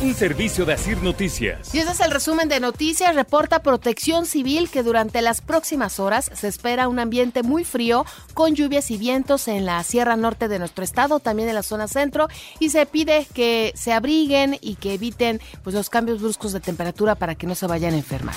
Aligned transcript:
Un 0.00 0.14
servicio 0.14 0.64
de 0.64 0.74
Asir 0.74 1.02
Noticias. 1.02 1.74
Y 1.74 1.80
ese 1.80 1.90
es 1.90 1.98
el 1.98 2.12
resumen 2.12 2.48
de 2.48 2.60
noticias. 2.60 3.16
Reporta 3.16 3.64
Protección 3.64 4.26
Civil 4.26 4.70
que 4.70 4.84
durante 4.84 5.22
las 5.22 5.40
próximas 5.40 5.98
horas 5.98 6.30
se 6.32 6.46
espera 6.46 6.86
un 6.86 7.00
ambiente 7.00 7.42
muy 7.42 7.64
frío 7.64 8.06
con 8.32 8.54
lluvias 8.54 8.92
y 8.92 8.96
vientos 8.96 9.48
en 9.48 9.66
la 9.66 9.82
Sierra 9.82 10.14
Norte 10.14 10.46
de 10.46 10.60
nuestro 10.60 10.84
estado, 10.84 11.18
también 11.18 11.48
en 11.48 11.56
la 11.56 11.64
zona 11.64 11.88
centro. 11.88 12.28
Y 12.60 12.70
se 12.70 12.86
pide 12.86 13.26
que 13.34 13.72
se 13.74 13.92
abriguen 13.92 14.56
y 14.60 14.76
que 14.76 14.94
eviten 14.94 15.40
pues, 15.64 15.74
los 15.74 15.90
cambios 15.90 16.20
bruscos 16.20 16.52
de 16.52 16.60
temperatura 16.60 17.16
para 17.16 17.34
que 17.34 17.48
no 17.48 17.56
se 17.56 17.66
vayan 17.66 17.94
a 17.94 17.96
enfermar. 17.96 18.36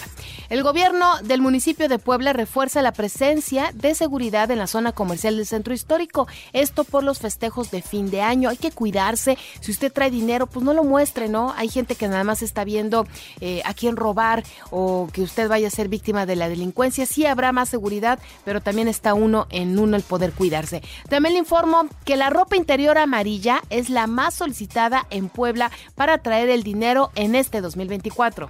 El 0.50 0.64
gobierno 0.64 1.12
del 1.22 1.42
municipio 1.42 1.88
de 1.88 2.00
Puebla 2.00 2.34
refuerza 2.34 2.82
la 2.82 2.92
presencia 2.92 3.70
de 3.76 3.94
seguridad 3.94 4.50
en 4.50 4.58
la 4.58 4.66
zona 4.66 4.94
comercial 4.94 5.38
del 5.38 5.46
centro 5.46 5.76
histórico. 5.76 6.28
Esto 6.54 6.86
por 6.86 7.04
los 7.04 7.20
festejos 7.20 7.70
de 7.70 7.84
fin 7.84 8.10
de 8.10 8.22
año. 8.22 8.50
Hay 8.50 8.58
que 8.58 8.72
cuidarse. 8.72 9.38
Si 9.60 9.70
usted 9.70 9.94
trae 9.94 10.10
dinero, 10.10 10.48
pues 10.48 10.66
no 10.66 10.74
lo 10.74 10.84
muestre, 10.84 11.30
¿no? 11.30 11.51
Hay 11.56 11.70
gente 11.70 11.96
que 11.96 12.08
nada 12.08 12.24
más 12.24 12.42
está 12.42 12.64
viendo 12.64 13.08
eh, 13.40 13.62
a 13.66 13.74
quién 13.74 13.96
robar 13.96 14.44
o 14.70 15.08
que 15.12 15.22
usted 15.22 15.48
vaya 15.48 15.68
a 15.68 15.72
ser 15.72 15.90
víctima 15.90 16.26
de 16.26 16.36
la 16.36 16.50
delincuencia. 16.50 17.06
Sí 17.06 17.26
habrá 17.26 17.52
más 17.52 17.70
seguridad, 17.70 18.20
pero 18.46 18.62
también 18.62 18.88
está 18.88 19.14
uno 19.14 19.48
en 19.50 19.78
uno 19.78 19.96
el 19.96 20.04
poder 20.04 20.34
cuidarse. 20.34 20.82
También 21.10 21.34
le 21.34 21.40
informo 21.40 21.88
que 22.06 22.16
la 22.16 22.30
ropa 22.30 22.56
interior 22.56 22.98
amarilla 22.98 23.62
es 23.70 23.90
la 23.90 24.08
más 24.08 24.34
solicitada 24.36 25.08
en 25.10 25.30
Puebla 25.30 25.72
para 25.96 26.18
traer 26.20 26.50
el 26.50 26.64
dinero 26.64 27.12
en 27.16 27.36
este 27.36 27.62
2024. 27.62 28.50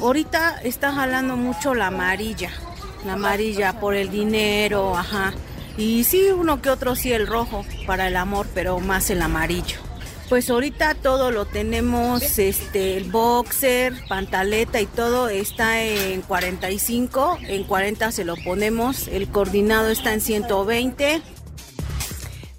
Ahorita 0.00 0.60
está 0.62 0.92
jalando 0.92 1.36
mucho 1.36 1.74
la 1.74 1.88
amarilla, 1.88 2.50
la 3.04 3.14
amarilla 3.14 3.80
por 3.80 3.94
el 3.94 4.10
dinero, 4.10 4.96
ajá. 4.96 5.34
Y 5.76 6.04
sí, 6.04 6.30
uno 6.30 6.62
que 6.62 6.70
otro 6.70 6.94
sí 6.94 7.12
el 7.12 7.26
rojo 7.26 7.64
para 7.86 8.08
el 8.08 8.16
amor, 8.16 8.46
pero 8.54 8.78
más 8.80 9.10
el 9.10 9.22
amarillo. 9.22 9.87
Pues 10.28 10.50
ahorita 10.50 10.94
todo 10.94 11.30
lo 11.30 11.46
tenemos, 11.46 12.38
este, 12.38 12.98
el 12.98 13.10
boxer, 13.10 13.94
pantaleta 14.08 14.78
y 14.78 14.84
todo 14.84 15.30
está 15.30 15.82
en 15.82 16.20
45, 16.20 17.38
en 17.48 17.64
40 17.64 18.12
se 18.12 18.26
lo 18.26 18.36
ponemos, 18.36 19.08
el 19.08 19.28
coordinado 19.28 19.88
está 19.88 20.12
en 20.12 20.20
120 20.20 21.22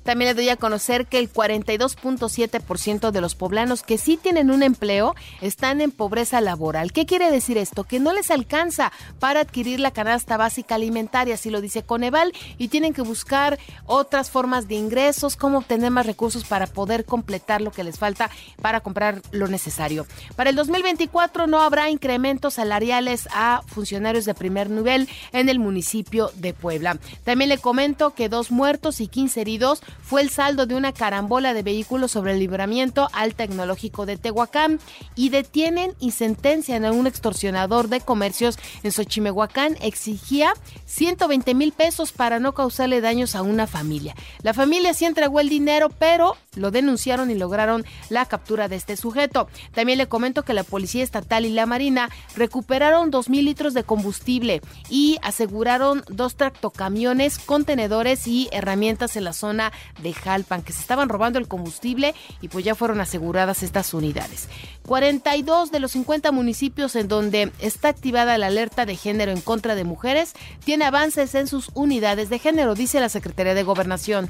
también 0.09 0.29
le 0.29 0.33
doy 0.33 0.49
a 0.49 0.57
conocer 0.57 1.05
que 1.05 1.19
el 1.19 1.31
42.7% 1.31 3.11
de 3.11 3.21
los 3.21 3.35
poblanos 3.35 3.83
que 3.83 3.99
sí 3.99 4.17
tienen 4.17 4.49
un 4.49 4.63
empleo 4.63 5.15
están 5.39 5.81
en 5.81 5.91
pobreza 5.91 6.41
laboral. 6.41 6.91
¿Qué 6.91 7.05
quiere 7.05 7.29
decir 7.29 7.59
esto? 7.59 7.83
Que 7.83 7.99
no 7.99 8.11
les 8.11 8.31
alcanza 8.31 8.91
para 9.19 9.41
adquirir 9.41 9.79
la 9.79 9.91
canasta 9.91 10.35
básica 10.35 10.73
alimentaria, 10.73 11.35
así 11.35 11.51
lo 11.51 11.61
dice 11.61 11.83
Coneval, 11.83 12.33
y 12.57 12.69
tienen 12.69 12.95
que 12.95 13.03
buscar 13.03 13.59
otras 13.85 14.31
formas 14.31 14.67
de 14.67 14.73
ingresos, 14.73 15.35
cómo 15.35 15.59
obtener 15.59 15.91
más 15.91 16.07
recursos 16.07 16.43
para 16.43 16.65
poder 16.65 17.05
completar 17.05 17.61
lo 17.61 17.69
que 17.69 17.83
les 17.83 17.99
falta 17.99 18.31
para 18.63 18.79
comprar 18.79 19.21
lo 19.29 19.47
necesario. 19.47 20.07
Para 20.35 20.49
el 20.49 20.55
2024 20.55 21.45
no 21.45 21.61
habrá 21.61 21.91
incrementos 21.91 22.55
salariales 22.55 23.29
a 23.31 23.61
funcionarios 23.67 24.25
de 24.25 24.33
primer 24.33 24.71
nivel 24.71 25.07
en 25.33 25.49
el 25.49 25.59
municipio 25.59 26.31
de 26.33 26.55
Puebla. 26.55 26.97
También 27.25 27.49
le 27.49 27.59
comento 27.59 28.15
que 28.15 28.27
dos 28.27 28.49
muertos 28.49 29.01
y 29.01 29.07
15 29.07 29.41
heridos 29.41 29.83
fue 30.01 30.21
el 30.21 30.29
saldo 30.29 30.65
de 30.65 30.75
una 30.75 30.93
carambola 30.93 31.53
de 31.53 31.63
vehículos 31.63 32.11
sobre 32.11 32.33
el 32.33 32.39
libramiento 32.39 33.09
al 33.13 33.35
tecnológico 33.35 34.05
de 34.05 34.17
Tehuacán 34.17 34.79
y 35.15 35.29
detienen 35.29 35.93
y 35.99 36.11
sentencian 36.11 36.85
a 36.85 36.91
un 36.91 37.07
extorsionador 37.07 37.89
de 37.89 38.01
comercios 38.01 38.57
en 38.83 38.91
Xochimehuacán. 38.91 39.77
Exigía 39.81 40.53
120 40.85 41.53
mil 41.53 41.71
pesos 41.71 42.11
para 42.11 42.39
no 42.39 42.53
causarle 42.53 43.01
daños 43.01 43.35
a 43.35 43.41
una 43.41 43.67
familia. 43.67 44.15
La 44.41 44.53
familia 44.53 44.93
sí 44.93 45.05
entregó 45.05 45.39
el 45.39 45.49
dinero, 45.49 45.89
pero 45.89 46.35
lo 46.55 46.71
denunciaron 46.71 47.31
y 47.31 47.35
lograron 47.35 47.85
la 48.09 48.25
captura 48.25 48.67
de 48.67 48.75
este 48.75 48.97
sujeto. 48.97 49.47
También 49.73 49.97
le 49.97 50.07
comento 50.07 50.43
que 50.43 50.53
la 50.53 50.63
Policía 50.63 51.03
Estatal 51.03 51.45
y 51.45 51.49
la 51.49 51.65
Marina 51.65 52.09
recuperaron 52.35 53.11
2 53.11 53.29
mil 53.29 53.45
litros 53.45 53.73
de 53.73 53.83
combustible 53.83 54.61
y 54.89 55.17
aseguraron 55.21 56.03
dos 56.09 56.35
tractocamiones, 56.35 57.39
contenedores 57.39 58.27
y 58.27 58.49
herramientas 58.51 59.15
en 59.15 59.23
la 59.23 59.33
zona 59.33 59.71
de 60.01 60.13
Jalpan, 60.13 60.61
que 60.61 60.73
se 60.73 60.81
estaban 60.81 61.09
robando 61.09 61.39
el 61.39 61.47
combustible 61.47 62.15
y 62.41 62.47
pues 62.47 62.65
ya 62.65 62.75
fueron 62.75 63.01
aseguradas 63.01 63.63
estas 63.63 63.93
unidades. 63.93 64.47
42 64.85 65.71
de 65.71 65.79
los 65.79 65.91
50 65.91 66.31
municipios 66.31 66.95
en 66.95 67.07
donde 67.07 67.51
está 67.59 67.89
activada 67.89 68.37
la 68.37 68.47
alerta 68.47 68.85
de 68.85 68.95
género 68.95 69.31
en 69.31 69.41
contra 69.41 69.75
de 69.75 69.83
mujeres 69.83 70.33
tiene 70.63 70.85
avances 70.85 71.35
en 71.35 71.47
sus 71.47 71.69
unidades 71.73 72.29
de 72.29 72.39
género, 72.39 72.75
dice 72.75 72.99
la 72.99 73.09
Secretaría 73.09 73.53
de 73.53 73.63
Gobernación. 73.63 74.29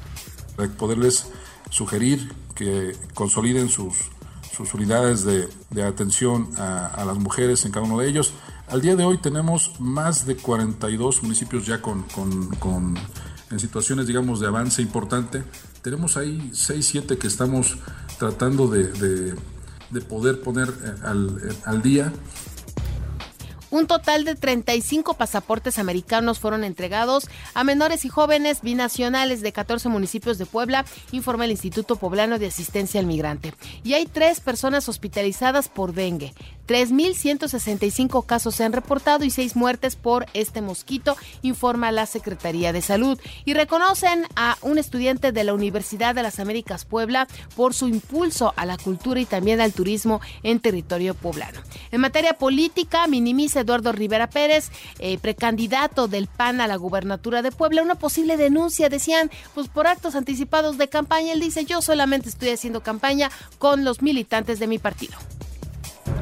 Poderles 0.78 1.26
sugerir 1.70 2.32
que 2.54 2.94
consoliden 3.14 3.68
sus, 3.68 3.96
sus 4.52 4.74
unidades 4.74 5.24
de, 5.24 5.48
atención 5.82 6.50
a, 6.58 7.04
las 7.06 7.16
mujeres 7.16 7.64
en 7.64 7.72
cada 7.72 7.86
uno 7.86 7.98
de 7.98 8.08
ellos. 8.08 8.34
Al 8.68 8.82
día 8.82 8.94
de 8.96 9.04
hoy 9.04 9.18
tenemos 9.18 9.80
más 9.80 10.26
de 10.26 10.36
42 10.36 11.22
municipios 11.22 11.66
ya 11.66 11.80
con, 11.80 12.02
con 12.58 12.94
en 13.50 13.58
situaciones, 13.58 14.06
digamos, 14.06 14.40
de 14.40 14.46
avance 14.46 14.80
importante. 14.82 15.42
Tenemos 15.82 16.16
ahí 16.16 16.50
6, 16.52 16.86
7 16.86 17.18
que 17.18 17.26
estamos 17.26 17.76
tratando 18.18 18.68
de, 18.68 19.34
poder 20.08 20.40
poner 20.40 20.68
eh, 20.68 20.94
eh, 21.04 21.52
al 21.64 21.82
día 21.82 22.12
un 23.70 23.86
total 23.86 24.24
de 24.24 24.34
35 24.34 25.14
pasaportes 25.14 25.78
americanos 25.78 26.38
fueron 26.38 26.64
entregados 26.64 27.28
a 27.54 27.64
menores 27.64 28.04
y 28.04 28.08
jóvenes 28.08 28.62
binacionales 28.62 29.40
de 29.40 29.52
14 29.52 29.88
municipios 29.88 30.38
de 30.38 30.46
Puebla, 30.46 30.84
informa 31.12 31.44
el 31.44 31.52
Instituto 31.52 31.96
Poblano 31.96 32.38
de 32.38 32.46
Asistencia 32.46 33.00
al 33.00 33.06
Migrante. 33.06 33.54
Y 33.84 33.94
hay 33.94 34.06
tres 34.06 34.40
personas 34.40 34.88
hospitalizadas 34.88 35.68
por 35.68 35.92
dengue. 35.92 36.34
3.165 36.66 38.24
casos 38.26 38.54
se 38.54 38.62
han 38.62 38.72
reportado 38.72 39.24
y 39.24 39.30
seis 39.30 39.56
muertes 39.56 39.96
por 39.96 40.26
este 40.34 40.60
mosquito, 40.60 41.16
informa 41.42 41.90
la 41.90 42.06
Secretaría 42.06 42.72
de 42.72 42.80
Salud. 42.80 43.18
Y 43.44 43.54
reconocen 43.54 44.24
a 44.36 44.56
un 44.62 44.78
estudiante 44.78 45.32
de 45.32 45.42
la 45.42 45.52
Universidad 45.52 46.14
de 46.14 46.22
las 46.22 46.38
Américas 46.38 46.84
Puebla 46.84 47.26
por 47.56 47.74
su 47.74 47.88
impulso 47.88 48.54
a 48.56 48.66
la 48.66 48.76
cultura 48.76 49.18
y 49.18 49.26
también 49.26 49.60
al 49.60 49.72
turismo 49.72 50.20
en 50.44 50.60
territorio 50.60 51.14
poblano. 51.14 51.60
En 51.90 52.00
materia 52.00 52.34
política, 52.34 53.08
minimiza 53.08 53.59
Eduardo 53.60 53.92
Rivera 53.92 54.28
Pérez, 54.28 54.70
eh, 54.98 55.18
precandidato 55.18 56.08
del 56.08 56.26
PAN 56.26 56.60
a 56.60 56.66
la 56.66 56.76
gubernatura 56.76 57.42
de 57.42 57.52
Puebla, 57.52 57.82
una 57.82 57.94
posible 57.94 58.36
denuncia, 58.36 58.88
decían, 58.88 59.30
pues 59.54 59.68
por 59.68 59.86
actos 59.86 60.14
anticipados 60.14 60.78
de 60.78 60.88
campaña. 60.88 61.32
Él 61.32 61.40
dice, 61.40 61.64
yo 61.64 61.82
solamente 61.82 62.28
estoy 62.28 62.50
haciendo 62.50 62.82
campaña 62.82 63.30
con 63.58 63.84
los 63.84 64.02
militantes 64.02 64.58
de 64.58 64.66
mi 64.66 64.78
partido 64.78 65.18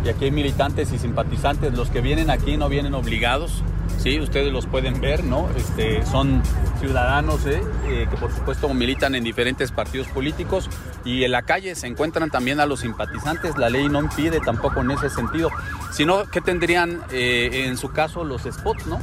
y 0.05 0.09
aquí 0.09 0.27
hay 0.27 0.31
militantes 0.31 0.93
y 0.93 0.99
simpatizantes. 0.99 1.75
Los 1.75 1.91
que 1.91 2.01
vienen 2.01 2.31
aquí 2.31 2.57
no 2.57 2.69
vienen 2.69 2.95
obligados, 2.95 3.63
¿sí? 3.99 4.21
Ustedes 4.21 4.53
los 4.53 4.67
pueden 4.67 5.01
ver, 5.01 5.25
¿no? 5.25 5.49
Este, 5.57 6.05
son 6.07 6.43
ciudadanos 6.81 7.45
¿eh? 7.47 7.61
Eh, 7.87 8.07
que 8.11 8.17
por 8.17 8.33
supuesto 8.33 8.73
militan 8.73 9.15
en 9.15 9.25
diferentes 9.25 9.73
partidos 9.73 10.07
políticos 10.09 10.71
y 11.05 11.25
en 11.25 11.33
la 11.33 11.43
calle 11.43 11.75
se 11.75 11.87
encuentran 11.87 12.31
también 12.31 12.61
a 12.61 12.67
los 12.67 12.81
simpatizantes. 12.81 13.59
La 13.59 13.71
ley 13.71 13.89
no 13.89 14.01
impide 14.01 14.41
tampoco 14.41 14.81
en 14.81 14.93
ese 14.93 15.11
sentido, 15.11 15.51
sino 15.93 16.25
que 16.31 16.41
tendrían 16.41 17.01
eh, 17.11 17.65
en 17.67 17.77
su 17.77 17.91
caso 17.91 18.25
los 18.25 18.43
spots, 18.43 18.87
¿no? 18.87 18.99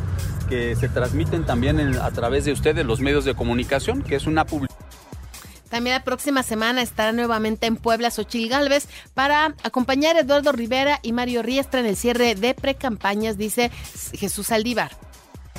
Que 0.50 0.75
se 0.75 0.89
transmiten 0.89 1.44
también 1.44 1.79
a 1.97 2.11
través 2.11 2.45
de 2.45 2.51
ustedes, 2.51 2.85
los 2.85 3.01
medios 3.01 3.25
de 3.25 3.34
comunicación, 3.34 4.03
que 4.03 4.16
es 4.16 4.28
una 4.28 4.45
publicidad 4.45 4.84
también 5.75 5.95
la 5.97 6.05
próxima 6.05 6.41
semana 6.41 6.81
estará 6.81 7.11
nuevamente 7.11 7.67
en 7.67 7.75
Puebla 7.75 8.09
Xochil 8.09 8.47
Gálvez 8.47 8.87
para 9.13 9.55
acompañar 9.61 10.15
a 10.15 10.21
Eduardo 10.21 10.53
Rivera 10.53 11.01
y 11.03 11.11
Mario 11.11 11.43
Riestra 11.43 11.81
en 11.81 11.85
el 11.85 11.97
cierre 11.97 12.33
de 12.33 12.53
precampañas, 12.53 13.37
dice 13.37 13.71
Jesús 14.13 14.51
Aldívar. 14.51 14.91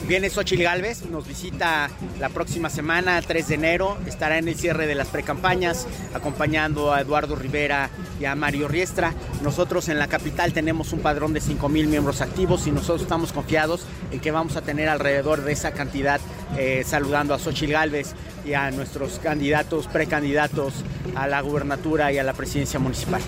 Viene 0.05 0.31
Xochil 0.31 0.63
Gálvez, 0.63 1.07
nos 1.07 1.27
visita 1.27 1.91
la 2.21 2.29
próxima 2.29 2.71
semana, 2.71 3.21
3 3.21 3.49
de 3.49 3.55
enero, 3.57 3.99
estará 4.07 4.39
en 4.39 4.47
el 4.47 4.55
cierre 4.55 4.87
de 4.87 4.95
las 4.95 5.09
precampañas, 5.09 5.89
acompañando 6.15 6.93
a 6.93 7.01
Eduardo 7.01 7.35
Rivera 7.35 7.91
y 8.21 8.25
a 8.25 8.37
Mario 8.37 8.69
Riestra. 8.69 9.15
Nosotros 9.43 9.89
en 9.89 9.99
la 9.99 10.07
capital 10.07 10.53
tenemos 10.53 10.93
un 10.93 11.01
padrón 11.01 11.33
de 11.33 11.41
5 11.41 11.69
mil 11.69 11.89
miembros 11.89 12.21
activos 12.21 12.69
y 12.69 12.71
nosotros 12.71 13.03
estamos 13.03 13.33
confiados 13.33 13.85
en 14.13 14.21
que 14.21 14.31
vamos 14.31 14.55
a 14.55 14.63
tener 14.63 14.89
alrededor 14.89 15.43
de 15.43 15.51
esa 15.51 15.73
cantidad 15.73 16.21
eh, 16.57 16.85
saludando 16.87 17.35
a 17.35 17.41
Xochil 17.41 17.73
Gálvez 17.73 18.15
y 18.45 18.53
a 18.53 18.71
nuestros 18.71 19.19
candidatos, 19.19 19.89
precandidatos 19.89 20.85
a 21.17 21.27
la 21.27 21.41
gubernatura 21.41 22.13
y 22.13 22.19
a 22.19 22.23
la 22.23 22.33
presidencia 22.33 22.79
municipal. 22.79 23.23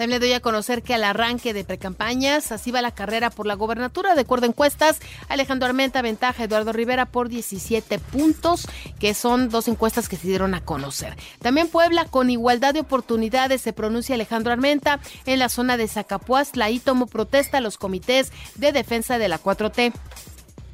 También 0.00 0.18
le 0.18 0.26
doy 0.28 0.32
a 0.32 0.40
conocer 0.40 0.82
que 0.82 0.94
al 0.94 1.04
arranque 1.04 1.52
de 1.52 1.62
precampañas, 1.62 2.52
así 2.52 2.70
va 2.70 2.80
la 2.80 2.94
carrera 2.94 3.28
por 3.28 3.44
la 3.44 3.52
gobernatura. 3.52 4.14
De 4.14 4.22
acuerdo 4.22 4.46
a 4.46 4.48
encuestas, 4.48 4.98
Alejandro 5.28 5.68
Armenta 5.68 6.00
ventaja 6.00 6.42
a 6.42 6.46
Eduardo 6.46 6.72
Rivera 6.72 7.04
por 7.04 7.28
17 7.28 7.98
puntos, 7.98 8.66
que 8.98 9.12
son 9.12 9.50
dos 9.50 9.68
encuestas 9.68 10.08
que 10.08 10.16
se 10.16 10.26
dieron 10.26 10.54
a 10.54 10.64
conocer. 10.64 11.18
También 11.42 11.68
Puebla, 11.68 12.06
con 12.06 12.30
igualdad 12.30 12.72
de 12.72 12.80
oportunidades, 12.80 13.60
se 13.60 13.74
pronuncia 13.74 14.14
Alejandro 14.14 14.54
Armenta 14.54 15.00
en 15.26 15.38
la 15.38 15.50
zona 15.50 15.76
de 15.76 15.86
Zacapuazla. 15.86 16.64
Ahí 16.64 16.78
tomó 16.78 17.06
protesta 17.06 17.58
a 17.58 17.60
los 17.60 17.76
comités 17.76 18.32
de 18.54 18.72
defensa 18.72 19.18
de 19.18 19.28
la 19.28 19.38
4T. 19.38 19.92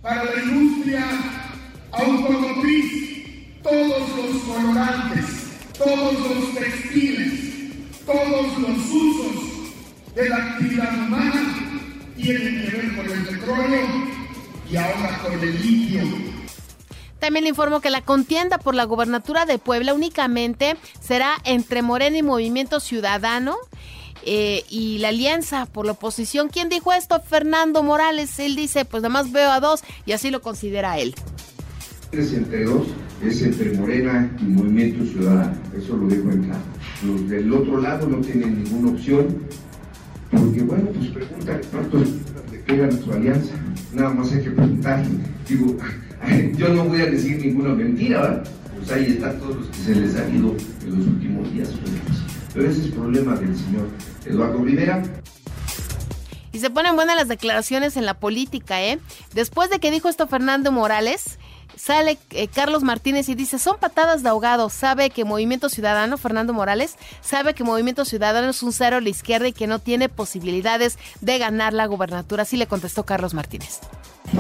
Para 0.03 0.23
la 0.23 0.41
industria 0.41 1.05
automotriz, 1.91 3.61
todos 3.61 4.09
los 4.09 4.43
colorantes, 4.45 5.27
todos 5.77 6.13
los 6.13 6.55
textiles 6.55 7.56
todos 8.07 8.59
los 8.59 8.79
usos 8.93 9.43
de 10.15 10.29
la 10.29 10.37
actividad 10.37 10.95
humana 10.95 11.77
tienen 12.17 12.65
que 12.65 12.77
ver 12.77 12.97
con 12.97 13.11
el 13.11 13.27
petróleo 13.27 13.87
y 14.71 14.77
ahora 14.77 15.19
con 15.23 15.33
el 15.33 15.63
litio. 15.63 16.03
También 17.19 17.45
le 17.45 17.51
informo 17.51 17.81
que 17.81 17.91
la 17.91 18.03
contienda 18.03 18.59
por 18.59 18.75
la 18.75 18.85
gobernatura 18.85 19.45
de 19.45 19.59
Puebla 19.59 19.95
únicamente 19.95 20.77
será 21.01 21.35
entre 21.45 21.83
Morena 21.83 22.17
y 22.17 22.23
Movimiento 22.23 22.81
Ciudadano. 22.81 23.57
Eh, 24.29 24.65
y 24.69 24.99
la 24.99 25.09
alianza 25.09 25.67
por 25.67 25.87
la 25.87 25.93
oposición. 25.93 26.49
¿Quién 26.49 26.69
dijo 26.69 26.93
esto? 26.93 27.21
Fernando 27.21 27.85
Morales. 27.85 28.41
Él 28.41 28.57
dice, 28.57 28.85
pues 28.85 29.01
nada 29.05 29.13
más 29.13 29.31
veo 29.31 29.53
a 29.53 29.61
dos 29.61 29.85
y 30.05 30.13
así 30.13 30.31
lo 30.31 30.43
considera 30.43 30.99
él. 30.99 31.15
Es 32.11 32.33
entre 32.33 32.65
dos, 32.65 32.89
es 33.23 33.41
entre 33.43 33.75
Morena 33.75 34.29
y 34.41 34.45
Movimiento 34.45 35.05
Ciudadano. 35.05 35.57
Eso 35.79 35.97
lo 35.97 36.09
dejo 36.09 36.33
en 36.33 36.43
claro. 36.43 36.76
Los 37.05 37.29
del 37.29 37.53
otro 37.53 37.81
lado 37.81 38.09
no 38.09 38.19
tienen 38.19 38.63
ninguna 38.65 38.93
opción. 38.93 39.39
Porque 40.31 40.63
bueno, 40.63 40.91
pues 40.91 41.11
pregunta 41.11 41.61
cuánto 41.71 42.03
queda 42.67 42.87
nuestra 42.87 43.15
alianza. 43.15 43.55
Nada 43.93 44.11
más 44.11 44.33
hay 44.33 44.43
que 44.43 44.51
preguntar. 44.51 45.05
Digo, 45.49 45.77
yo 46.57 46.69
no 46.71 46.85
voy 46.85 47.01
a 47.01 47.07
decir 47.07 47.39
ninguna 47.45 47.75
mentira, 47.75 48.21
¿verdad? 48.21 48.45
Pues 48.77 48.93
ahí 48.93 49.13
están 49.13 49.39
todos 49.39 49.57
los 49.57 49.67
que 49.69 49.77
se 49.77 49.95
les 49.95 50.17
ha 50.17 50.29
ido 50.29 50.55
en 50.85 50.99
los 50.99 51.07
últimos 51.07 51.53
días. 51.53 51.71
Pero 52.55 52.69
ese 52.69 52.81
es 52.81 52.87
el 52.87 52.93
problema 52.93 53.37
del 53.37 53.57
señor 53.57 53.89
Eduardo 54.25 54.65
Rivera. 54.65 55.03
Y 56.53 56.59
se 56.59 56.71
ponen 56.71 56.97
buenas 56.97 57.17
las 57.17 57.29
declaraciones 57.29 57.99
en 57.99 58.07
la 58.07 58.15
política, 58.15 58.83
¿eh? 58.83 58.99
Después 59.35 59.69
de 59.69 59.79
que 59.79 59.91
dijo 59.91 60.09
esto 60.09 60.27
Fernando 60.27 60.73
Morales, 60.73 61.39
sale 61.77 62.19
eh, 62.31 62.49
Carlos 62.49 62.83
Martínez 62.83 63.29
y 63.29 63.35
dice, 63.35 63.59
son 63.59 63.79
patadas 63.79 64.23
de 64.23 64.29
ahogado, 64.29 64.69
sabe 64.71 65.11
que 65.11 65.25
Movimiento 65.25 65.69
Ciudadano, 65.69 66.19
Fernando 66.19 66.53
Morales, 66.53 66.97
sabe 67.21 67.55
que 67.55 67.65
Movimiento 67.65 68.05
Ciudadano 68.05 68.51
es 68.51 68.63
un 68.63 68.73
cero 68.73 68.97
a 68.97 69.01
la 69.01 69.09
izquierda 69.09 69.49
y 69.49 69.53
que 69.53 69.67
no 69.67 69.79
tiene 69.79 70.09
posibilidades 70.09 70.99
de 71.21 71.39
ganar 71.39 71.73
la 71.73 71.87
gubernatura. 71.87 72.43
Así 72.43 72.57
le 72.57 72.67
contestó 72.67 73.05
Carlos 73.05 73.35
Martínez. 73.35 73.81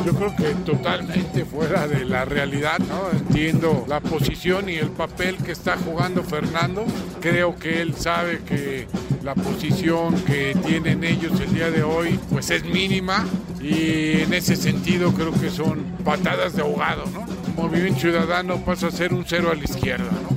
Yo 0.05 0.13
creo 0.15 0.35
que 0.35 0.55
totalmente 0.65 1.45
fuera 1.45 1.87
de 1.87 2.05
la 2.05 2.25
realidad, 2.25 2.79
¿no? 2.81 3.11
Entiendo 3.17 3.85
la 3.87 4.01
posición 4.01 4.69
y 4.69 4.75
el 4.75 4.91
papel 4.91 5.37
que 5.37 5.53
está 5.53 5.77
jugando 5.77 6.25
Fernando. 6.25 6.85
Creo 7.21 7.57
que 7.57 7.83
él 7.83 7.95
sabe 7.95 8.41
que 8.41 8.89
la 9.23 9.35
posición 9.35 10.15
que 10.25 10.57
tienen 10.67 11.05
ellos 11.05 11.41
el 11.41 11.55
día 11.55 11.71
de 11.71 11.83
hoy 11.83 12.19
pues 12.31 12.51
es 12.51 12.65
mínima 12.65 13.25
y 13.67 14.23
en 14.23 14.33
ese 14.33 14.55
sentido 14.55 15.13
creo 15.13 15.33
que 15.33 15.51
son 15.51 15.83
patadas 16.05 16.55
de 16.55 16.63
ahogado, 16.63 17.05
¿no? 17.07 17.27
Movimiento 17.61 18.01
Ciudadano 18.01 18.65
pasa 18.65 18.87
a 18.87 18.91
ser 18.93 19.13
un 19.13 19.25
cero 19.27 19.51
a 19.51 19.57
la 19.57 19.65
izquierda, 19.65 20.05
¿no? 20.05 20.37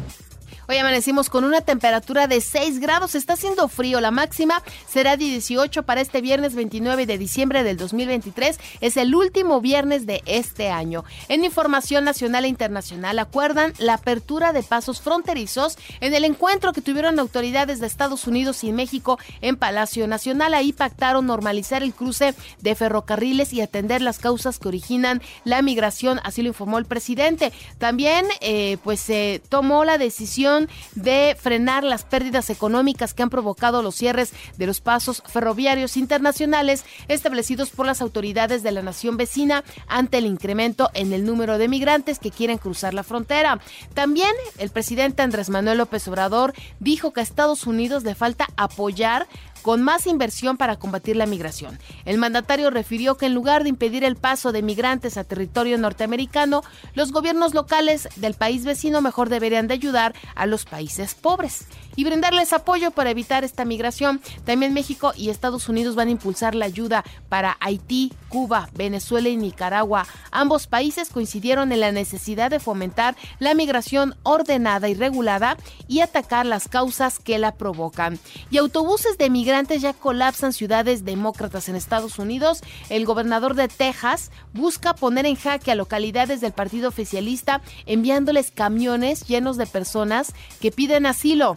Hoy 0.71 0.77
amanecimos 0.77 1.31
con 1.31 1.45
una 1.45 1.61
temperatura 1.61 2.27
de 2.27 2.41
6 2.41 2.77
grados. 2.77 3.15
Está 3.15 3.33
haciendo 3.33 3.67
frío. 3.69 3.99
La 4.01 4.11
máxima 4.11 4.61
será 4.87 5.17
de 5.17 5.25
18 5.25 5.81
para 5.81 5.99
este 5.99 6.21
viernes 6.21 6.53
29 6.53 7.07
de 7.07 7.17
diciembre 7.17 7.63
del 7.63 7.75
2023. 7.75 8.59
Es 8.79 8.95
el 8.95 9.15
último 9.15 9.61
viernes 9.61 10.05
de 10.05 10.21
este 10.27 10.69
año. 10.69 11.05
En 11.27 11.43
información 11.43 12.03
nacional 12.03 12.45
e 12.45 12.49
internacional 12.49 13.17
acuerdan 13.17 13.73
la 13.79 13.95
apertura 13.95 14.53
de 14.53 14.61
pasos 14.61 15.01
fronterizos 15.01 15.75
en 16.01 16.13
el 16.13 16.23
encuentro 16.23 16.71
que 16.71 16.81
tuvieron 16.81 17.17
autoridades 17.17 17.79
de 17.79 17.87
Estados 17.87 18.27
Unidos 18.27 18.63
y 18.63 18.71
México 18.71 19.17
en 19.41 19.55
Palacio 19.55 20.07
Nacional. 20.07 20.53
Ahí 20.53 20.71
pactaron 20.71 21.25
normalizar 21.25 21.81
el 21.81 21.95
cruce 21.95 22.35
de 22.61 22.75
ferrocarriles 22.75 23.53
y 23.53 23.61
atender 23.61 24.03
las 24.03 24.19
causas 24.19 24.59
que 24.59 24.67
originan 24.67 25.23
la 25.45 25.63
migración. 25.63 26.19
Así 26.23 26.43
lo 26.43 26.49
informó 26.49 26.77
el 26.77 26.85
presidente. 26.85 27.51
También, 27.79 28.27
eh, 28.41 28.77
pues 28.83 28.99
se 28.99 29.41
tomó 29.49 29.83
la 29.83 29.97
decisión 29.97 30.58
de 30.95 31.37
frenar 31.39 31.83
las 31.83 32.03
pérdidas 32.03 32.49
económicas 32.49 33.13
que 33.13 33.23
han 33.23 33.29
provocado 33.29 33.81
los 33.81 33.95
cierres 33.95 34.33
de 34.57 34.67
los 34.67 34.81
pasos 34.81 35.23
ferroviarios 35.27 35.97
internacionales 35.97 36.83
establecidos 37.07 37.69
por 37.69 37.85
las 37.85 38.01
autoridades 38.01 38.63
de 38.63 38.71
la 38.71 38.81
nación 38.81 39.17
vecina 39.17 39.63
ante 39.87 40.17
el 40.17 40.25
incremento 40.25 40.89
en 40.93 41.13
el 41.13 41.25
número 41.25 41.57
de 41.57 41.67
migrantes 41.67 42.19
que 42.19 42.31
quieren 42.31 42.57
cruzar 42.57 42.93
la 42.93 43.03
frontera. 43.03 43.59
También 43.93 44.33
el 44.57 44.69
presidente 44.69 45.21
Andrés 45.21 45.49
Manuel 45.49 45.77
López 45.77 46.07
Obrador 46.07 46.53
dijo 46.79 47.13
que 47.13 47.19
a 47.19 47.23
Estados 47.23 47.67
Unidos 47.67 48.03
le 48.03 48.15
falta 48.15 48.47
apoyar 48.57 49.27
con 49.61 49.81
más 49.81 50.07
inversión 50.07 50.57
para 50.57 50.77
combatir 50.77 51.15
la 51.15 51.25
migración. 51.25 51.79
El 52.05 52.17
mandatario 52.17 52.69
refirió 52.69 53.17
que 53.17 53.25
en 53.25 53.33
lugar 53.33 53.63
de 53.63 53.69
impedir 53.69 54.03
el 54.03 54.15
paso 54.15 54.51
de 54.51 54.61
migrantes 54.61 55.17
a 55.17 55.23
territorio 55.23 55.77
norteamericano, 55.77 56.63
los 56.93 57.11
gobiernos 57.11 57.53
locales 57.53 58.09
del 58.15 58.33
país 58.33 58.65
vecino 58.65 59.01
mejor 59.01 59.29
deberían 59.29 59.67
de 59.67 59.73
ayudar 59.75 60.13
a 60.35 60.45
los 60.45 60.65
países 60.65 61.15
pobres 61.15 61.65
y 61.95 62.05
brindarles 62.05 62.53
apoyo 62.53 62.91
para 62.91 63.09
evitar 63.09 63.43
esta 63.43 63.65
migración. 63.65 64.21
También 64.45 64.73
México 64.73 65.11
y 65.17 65.29
Estados 65.29 65.67
Unidos 65.67 65.95
van 65.95 66.07
a 66.07 66.11
impulsar 66.11 66.55
la 66.55 66.65
ayuda 66.65 67.03
para 67.27 67.57
Haití, 67.59 68.13
Cuba, 68.29 68.69
Venezuela 68.73 69.27
y 69.27 69.35
Nicaragua. 69.35 70.07
Ambos 70.31 70.67
países 70.67 71.09
coincidieron 71.09 71.71
en 71.71 71.81
la 71.81 71.91
necesidad 71.91 72.51
de 72.51 72.59
fomentar 72.59 73.17
la 73.39 73.53
migración 73.53 74.15
ordenada 74.23 74.87
y 74.87 74.93
regulada 74.93 75.57
y 75.87 75.99
atacar 75.99 76.45
las 76.45 76.67
causas 76.67 77.19
que 77.19 77.37
la 77.37 77.55
provocan. 77.55 78.19
Y 78.49 78.57
autobuses 78.57 79.17
de 79.17 79.29
migrantes 79.49 79.81
ya 79.81 79.93
colapsan 79.93 80.53
ciudades 80.53 81.05
demócratas 81.05 81.69
en 81.69 81.75
Estados 81.75 82.19
Unidos. 82.19 82.61
El 82.91 83.03
gobernador 83.05 83.55
de 83.55 83.67
Texas 83.67 84.29
busca 84.53 84.93
poner 84.93 85.25
en 85.25 85.35
jaque 85.35 85.71
a 85.71 85.75
localidades 85.75 86.39
del 86.39 86.51
partido 86.51 86.87
oficialista 86.87 87.59
enviándoles 87.87 88.51
camiones 88.51 89.27
llenos 89.27 89.57
de 89.57 89.65
personas 89.65 90.35
que 90.61 90.71
piden 90.71 91.07
asilo. 91.07 91.55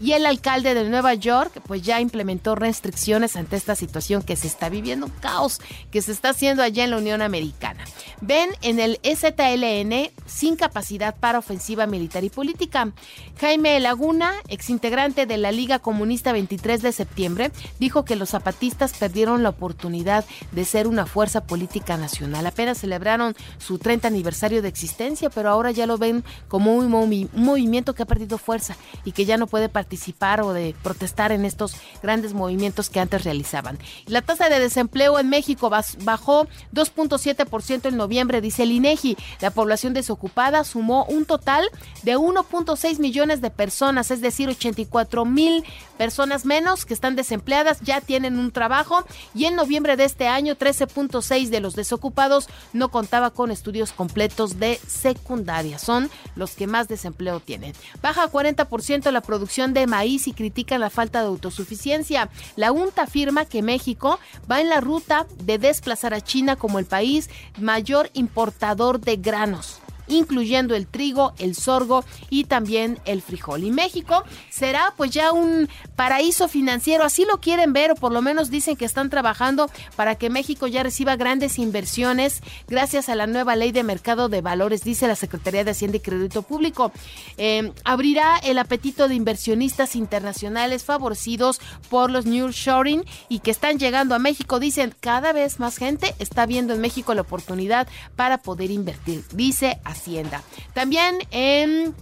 Y 0.00 0.12
el 0.12 0.26
alcalde 0.26 0.74
de 0.74 0.88
Nueva 0.88 1.14
York 1.14 1.60
pues 1.66 1.82
ya 1.82 2.00
implementó 2.00 2.54
restricciones 2.54 3.36
ante 3.36 3.56
esta 3.56 3.74
situación 3.74 4.22
que 4.22 4.36
se 4.36 4.46
está 4.46 4.68
viviendo, 4.68 5.06
un 5.06 5.12
caos 5.20 5.60
que 5.90 6.02
se 6.02 6.12
está 6.12 6.30
haciendo 6.30 6.62
allá 6.62 6.84
en 6.84 6.90
la 6.90 6.98
Unión 6.98 7.22
Americana. 7.22 7.84
Ven 8.20 8.50
en 8.62 8.80
el 8.80 8.98
EZLN 9.02 10.10
sin 10.26 10.56
capacidad 10.56 11.14
para 11.16 11.38
ofensiva 11.38 11.86
militar 11.86 12.24
y 12.24 12.30
política. 12.30 12.92
Jaime 13.40 13.78
Laguna, 13.80 14.32
exintegrante 14.48 15.26
de 15.26 15.38
la 15.38 15.52
Liga 15.52 15.78
Comunista 15.78 16.32
23 16.32 16.82
de 16.82 16.92
septiembre, 16.92 17.50
dijo 17.78 18.04
que 18.04 18.16
los 18.16 18.30
zapatistas 18.30 18.94
perdieron 18.94 19.42
la 19.42 19.50
oportunidad 19.50 20.24
de 20.52 20.64
ser 20.64 20.86
una 20.86 21.06
fuerza 21.06 21.46
política 21.46 21.96
nacional. 21.96 22.46
Apenas 22.46 22.78
celebraron 22.78 23.34
su 23.58 23.78
30 23.78 24.08
aniversario 24.08 24.62
de 24.62 24.68
existencia, 24.68 25.30
pero 25.30 25.50
ahora 25.50 25.70
ya 25.70 25.86
lo 25.86 25.98
ven 25.98 26.24
como 26.48 26.74
un, 26.74 26.88
movimiento 26.88 27.94
que 27.94 28.02
ha 28.02 28.06
perdido 28.06 28.38
fuerza 28.38 28.76
y 29.04 29.12
que 29.12 29.24
ya 29.24 29.36
no 29.36 29.46
puede 29.46 29.68
participar 29.68 29.93
participar 29.94 30.40
o 30.40 30.52
de 30.52 30.74
protestar 30.82 31.30
en 31.30 31.44
estos 31.44 31.76
grandes 32.02 32.34
movimientos 32.34 32.90
que 32.90 32.98
antes 32.98 33.22
realizaban. 33.22 33.78
La 34.06 34.22
tasa 34.22 34.48
de 34.48 34.58
desempleo 34.58 35.20
en 35.20 35.28
México 35.28 35.70
bajó 35.70 36.48
2.7% 36.72 37.88
en 37.88 37.96
noviembre, 37.96 38.40
dice 38.40 38.64
el 38.64 38.72
INEGI. 38.72 39.16
La 39.40 39.52
población 39.52 39.94
desocupada 39.94 40.64
sumó 40.64 41.04
un 41.04 41.26
total 41.26 41.70
de 42.02 42.16
1.6 42.16 42.98
millones 42.98 43.40
de 43.40 43.50
personas, 43.50 44.10
es 44.10 44.20
decir, 44.20 44.48
84 44.48 45.24
mil 45.24 45.62
personas 45.96 46.44
menos 46.44 46.84
que 46.84 46.94
están 46.94 47.14
desempleadas 47.14 47.80
ya 47.80 48.00
tienen 48.00 48.36
un 48.36 48.50
trabajo 48.50 49.04
y 49.32 49.44
en 49.44 49.54
noviembre 49.54 49.96
de 49.96 50.06
este 50.06 50.26
año 50.26 50.56
13.6 50.56 51.50
de 51.50 51.60
los 51.60 51.76
desocupados 51.76 52.48
no 52.72 52.88
contaba 52.88 53.30
con 53.30 53.52
estudios 53.52 53.92
completos 53.92 54.58
de 54.58 54.80
secundaria. 54.88 55.78
Son 55.78 56.10
los 56.34 56.56
que 56.56 56.66
más 56.66 56.88
desempleo 56.88 57.38
tienen. 57.38 57.74
Baja 58.02 58.28
40% 58.28 59.12
la 59.12 59.20
producción 59.20 59.73
de 59.74 59.86
maíz 59.86 60.26
y 60.26 60.32
critican 60.32 60.80
la 60.80 60.90
falta 60.90 61.20
de 61.20 61.26
autosuficiencia. 61.26 62.30
La 62.56 62.72
UNTA 62.72 63.02
afirma 63.02 63.44
que 63.44 63.62
México 63.62 64.18
va 64.50 64.60
en 64.60 64.68
la 64.68 64.80
ruta 64.80 65.26
de 65.42 65.58
desplazar 65.58 66.14
a 66.14 66.20
China 66.20 66.56
como 66.56 66.78
el 66.78 66.86
país 66.86 67.28
mayor 67.58 68.10
importador 68.14 69.00
de 69.00 69.16
granos 69.16 69.80
incluyendo 70.08 70.74
el 70.74 70.86
trigo, 70.86 71.34
el 71.38 71.54
sorgo 71.54 72.04
y 72.30 72.44
también 72.44 72.98
el 73.04 73.22
frijol. 73.22 73.64
Y 73.64 73.70
México 73.70 74.24
será 74.50 74.94
pues 74.96 75.10
ya 75.10 75.32
un 75.32 75.68
paraíso 75.96 76.48
financiero, 76.48 77.04
así 77.04 77.24
lo 77.24 77.40
quieren 77.40 77.72
ver 77.72 77.92
o 77.92 77.94
por 77.94 78.12
lo 78.12 78.22
menos 78.22 78.50
dicen 78.50 78.76
que 78.76 78.84
están 78.84 79.10
trabajando 79.10 79.70
para 79.96 80.16
que 80.16 80.30
México 80.30 80.66
ya 80.66 80.82
reciba 80.82 81.16
grandes 81.16 81.58
inversiones 81.58 82.42
gracias 82.68 83.08
a 83.08 83.14
la 83.14 83.26
nueva 83.26 83.56
ley 83.56 83.72
de 83.72 83.82
mercado 83.82 84.28
de 84.28 84.40
valores, 84.40 84.82
dice 84.82 85.06
la 85.06 85.16
Secretaría 85.16 85.64
de 85.64 85.70
Hacienda 85.70 85.96
y 85.96 86.00
Crédito 86.00 86.42
Público. 86.42 86.92
Eh, 87.36 87.72
abrirá 87.84 88.38
el 88.38 88.58
apetito 88.58 89.08
de 89.08 89.14
inversionistas 89.14 89.96
internacionales 89.96 90.84
favorecidos 90.84 91.60
por 91.90 92.10
los 92.10 92.26
New 92.26 92.50
Shoring 92.50 93.04
y 93.28 93.40
que 93.40 93.50
están 93.50 93.78
llegando 93.78 94.14
a 94.14 94.18
México. 94.18 94.60
Dicen 94.60 94.94
cada 95.00 95.32
vez 95.32 95.60
más 95.60 95.76
gente 95.76 96.14
está 96.18 96.46
viendo 96.46 96.74
en 96.74 96.80
México 96.80 97.14
la 97.14 97.22
oportunidad 97.22 97.88
para 98.16 98.38
poder 98.38 98.70
invertir, 98.70 99.24
dice 99.32 99.80
Hacienda. 99.94 100.42
También 100.74 101.18
en 101.30 101.94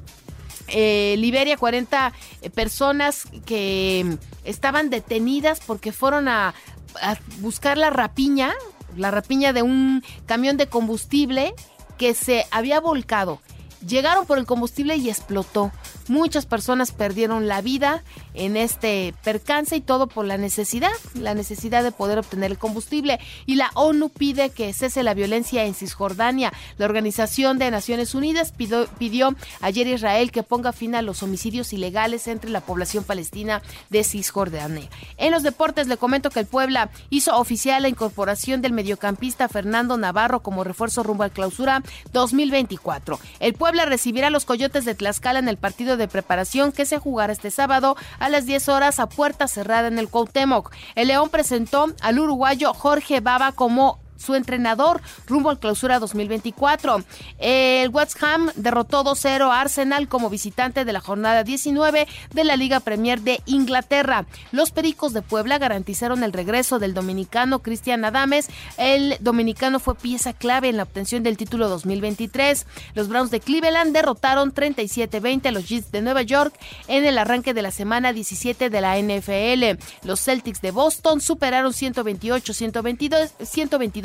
eh, 0.69 1.17
Liberia, 1.19 1.57
40 1.57 2.13
eh, 2.41 2.51
personas 2.51 3.27
que 3.45 4.19
estaban 4.45 4.91
detenidas 4.91 5.61
porque 5.67 5.93
fueron 5.93 6.29
a, 6.29 6.55
a 7.01 7.19
buscar 7.41 7.79
la 7.79 7.91
rapiña, 7.91 8.53
la 8.97 9.11
rapiña 9.11 9.53
de 9.53 9.63
un 9.63 10.03
camión 10.27 10.57
de 10.57 10.67
combustible 10.67 11.55
que 11.99 12.15
se 12.15 12.47
había 12.51 12.81
volcado. 12.81 13.41
Llegaron 13.87 14.27
por 14.27 14.39
el 14.39 14.47
combustible 14.47 14.97
y 14.97 15.09
explotó. 15.09 15.73
Muchas 16.09 16.47
personas 16.47 16.93
perdieron 16.93 17.49
la 17.49 17.61
vida 17.61 18.03
en 18.35 18.57
este 18.57 19.15
percance 19.23 19.77
y 19.77 19.81
todo 19.81 20.07
por 20.07 20.25
la 20.25 20.39
necesidad, 20.39 20.91
la 21.15 21.35
necesidad 21.35 21.83
de 21.83 21.93
poder 21.93 22.19
obtener 22.19 22.51
el 22.51 22.59
combustible. 22.59 23.21
Y 23.47 23.57
la 23.57 23.71
ONU 23.75 24.09
pide 24.09 24.51
que 24.51 24.73
cese 24.73 25.03
la 25.03 25.15
violencia 25.15 25.65
en 25.65 25.75
Cisjordania. 25.75 26.53
La 26.79 26.87
Organización 26.87 27.59
de 27.59 27.71
Naciones 27.71 28.15
Unidas 28.15 28.53
pidió, 28.53 29.35
ayer 29.61 29.87
a 29.87 29.91
Israel 29.91 30.33
que 30.33 30.43
ponga 30.43 30.73
fin 30.73 30.95
a 30.95 31.03
los 31.03 31.23
homicidios 31.23 31.73
ilegales 31.73 32.27
entre 32.27 32.51
la 32.51 32.61
población 32.61 33.05
palestina 33.05 33.63
de 33.91 34.05
Cisjordania. 34.05 34.89
En 35.17 35.31
los 35.31 35.43
deportes 35.43 35.87
le 35.87 35.97
comento 35.97 36.31
que 36.31 36.41
el 36.41 36.47
Puebla 36.47 36.91
hizo 37.11 37.37
oficial 37.37 37.83
la 37.83 37.89
incorporación 37.89 38.63
del 38.63 38.73
mediocampista 38.73 39.49
Fernando 39.49 39.97
Navarro 39.97 40.43
como 40.43 40.65
refuerzo 40.65 41.03
rumbo 41.03 41.23
al 41.23 41.31
clausura 41.31 41.83
2024. 42.13 43.19
El 43.41 43.55
Puebla 43.55 43.85
recibirá 43.85 44.29
a 44.29 44.31
los 44.31 44.45
Coyotes 44.45 44.85
de 44.85 44.95
Tlaxcala 44.95 45.39
en 45.39 45.49
el 45.49 45.57
de 45.97 46.09
preparación 46.09 46.73
que 46.73 46.87
se 46.87 46.99
jugará 46.99 47.33
este 47.33 47.51
sábado 47.51 47.97
a 48.19 48.29
las 48.29 48.47
10 48.47 48.69
horas 48.69 48.99
a 48.99 49.09
puerta 49.09 49.49
cerrada 49.49 49.89
en 49.89 49.99
el 49.99 50.09
Cuauhtémoc. 50.09 50.73
El 50.95 51.09
León 51.09 51.29
presentó 51.31 51.87
al 52.01 52.19
uruguayo 52.19 52.75
Jorge 52.75 53.21
Baba 53.21 53.53
como 53.53 54.02
su 54.23 54.35
entrenador 54.35 55.03
rumbo 55.27 55.51
al 55.51 55.59
clausura 55.59 55.99
2024. 55.99 57.03
El 57.39 57.89
West 57.91 58.23
Ham 58.23 58.51
derrotó 58.57 59.05
2-0 59.05 59.51
a 59.51 59.61
Arsenal 59.61 60.09
como 60.09 60.31
visitante 60.31 60.85
de 60.85 60.93
la 60.93 61.01
jornada 61.01 61.45
19 61.45 62.07
de 62.33 62.45
la 62.45 62.57
Liga 62.57 62.81
Premier 62.81 63.21
de 63.21 63.43
Inglaterra. 63.47 64.25
Los 64.53 64.71
Pericos 64.71 65.13
de 65.13 65.23
Puebla 65.23 65.59
garantizaron 65.59 66.23
el 66.23 66.33
regreso 66.33 66.79
del 66.79 66.95
dominicano 66.95 67.59
Cristian 67.61 68.05
Adames. 68.05 68.49
El 68.79 69.17
dominicano 69.21 69.81
fue 69.81 69.95
pieza 69.95 70.33
clave 70.33 70.69
en 70.69 70.77
la 70.77 70.85
obtención 70.85 71.23
del 71.23 71.37
título 71.37 71.69
2023. 71.69 72.67
Los 72.95 73.09
Browns 73.09 73.31
de 73.31 73.41
Cleveland 73.41 73.93
derrotaron 73.93 74.55
37-20 74.55 75.47
a 75.47 75.51
los 75.51 75.69
Jets 75.69 75.91
de 75.93 76.03
Nueva 76.03 76.23
York 76.23 76.55
en 76.89 77.05
el 77.05 77.19
arranque 77.19 77.55
de 77.55 77.63
la 77.63 77.71
semana 77.71 78.13
17 78.13 78.71
de 78.71 78.81
la 78.81 78.99
NFL. 78.99 79.79
Los 80.07 80.21
Celtics 80.21 80.61
de 80.61 80.71
Boston 80.71 81.21
superaron 81.21 81.73
128-122 81.73 83.33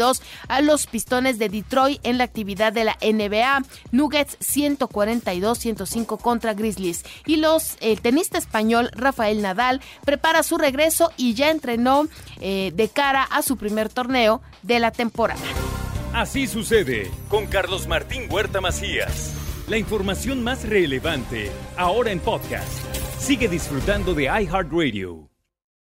122 0.07 0.21
a 0.47 0.61
los 0.61 0.87
Pistones 0.87 1.39
de 1.39 1.49
Detroit 1.49 1.99
en 2.03 2.17
la 2.17 2.23
actividad 2.23 2.73
de 2.73 2.83
la 2.83 2.97
NBA. 3.01 3.63
Nuggets 3.91 4.37
142-105 4.39 6.19
contra 6.19 6.53
Grizzlies. 6.53 7.03
Y 7.25 7.37
los 7.37 7.77
el 7.81 8.01
tenista 8.01 8.37
español 8.37 8.89
Rafael 8.93 9.41
Nadal 9.41 9.81
prepara 10.05 10.43
su 10.43 10.57
regreso 10.57 11.11
y 11.17 11.33
ya 11.33 11.49
entrenó 11.49 12.07
eh, 12.39 12.71
de 12.75 12.89
cara 12.89 13.23
a 13.23 13.41
su 13.41 13.57
primer 13.57 13.89
torneo 13.89 14.41
de 14.63 14.79
la 14.79 14.91
temporada. 14.91 15.41
Así 16.13 16.47
sucede 16.47 17.11
con 17.29 17.47
Carlos 17.47 17.87
Martín 17.87 18.27
Huerta 18.29 18.61
Macías. 18.61 19.33
La 19.67 19.77
información 19.77 20.43
más 20.43 20.67
relevante 20.67 21.51
ahora 21.75 22.11
en 22.11 22.19
podcast. 22.19 22.67
Sigue 23.19 23.49
disfrutando 23.49 24.13
de 24.13 24.23
iHeartRadio. 24.23 25.26